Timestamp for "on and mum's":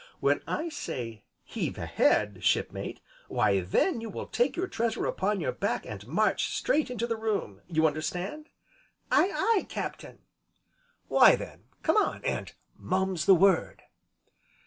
11.97-13.25